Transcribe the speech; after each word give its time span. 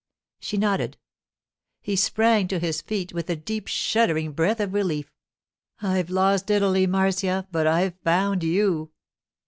She 0.39 0.57
nodded. 0.57 0.97
He 1.79 1.95
sprang 1.95 2.47
to 2.47 2.57
his 2.57 2.81
feet 2.81 3.13
with 3.13 3.29
a 3.29 3.35
deep, 3.35 3.67
shuddering 3.67 4.31
breath 4.31 4.59
of 4.59 4.73
relief. 4.73 5.13
'I've 5.79 6.09
lost 6.09 6.49
Italy, 6.49 6.87
Marcia, 6.87 7.47
but 7.51 7.67
I've 7.67 7.99
found 8.03 8.43
you! 8.43 8.89